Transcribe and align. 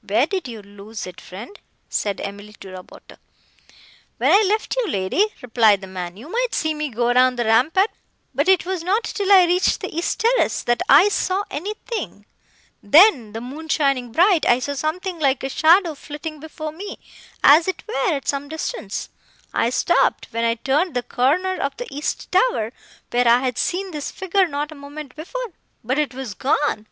"Where 0.00 0.26
did 0.26 0.48
you 0.48 0.62
lose 0.62 1.06
it, 1.06 1.20
friend?" 1.20 1.58
said 1.90 2.22
Emily 2.22 2.54
to 2.54 2.70
Roberto. 2.70 3.16
"When 4.16 4.30
I 4.32 4.42
left 4.48 4.74
you, 4.76 4.88
lady," 4.88 5.26
replied 5.42 5.82
the 5.82 5.86
man, 5.86 6.16
"you 6.16 6.30
might 6.30 6.54
see 6.54 6.72
me 6.72 6.88
go 6.88 7.12
down 7.12 7.36
the 7.36 7.44
rampart, 7.44 7.90
but 8.34 8.48
it 8.48 8.64
was 8.64 8.82
not 8.82 9.04
till 9.04 9.30
I 9.30 9.44
reached 9.44 9.80
the 9.82 9.94
east 9.94 10.20
terrace, 10.20 10.62
that 10.62 10.80
I 10.88 11.10
saw 11.10 11.44
anything. 11.50 12.24
Then, 12.82 13.34
the 13.34 13.42
moon 13.42 13.68
shining 13.68 14.10
bright, 14.10 14.46
I 14.46 14.58
saw 14.58 14.72
something 14.72 15.18
like 15.18 15.42
a 15.44 15.50
shadow 15.50 15.94
flitting 15.94 16.40
before 16.40 16.72
me, 16.72 16.98
as 17.44 17.68
it 17.68 17.82
were, 17.86 18.14
at 18.14 18.26
some 18.26 18.48
distance. 18.48 19.10
I 19.52 19.68
stopped, 19.68 20.28
when 20.30 20.44
I 20.46 20.54
turned 20.54 20.94
the 20.94 21.02
corner 21.02 21.60
of 21.60 21.76
the 21.76 21.94
east 21.94 22.32
tower, 22.32 22.72
where 23.10 23.28
I 23.28 23.40
had 23.40 23.58
seen 23.58 23.90
this 23.90 24.10
figure 24.10 24.48
not 24.48 24.72
a 24.72 24.74
moment 24.74 25.14
before,—but 25.14 25.98
it 25.98 26.14
was 26.14 26.32
gone! 26.32 26.86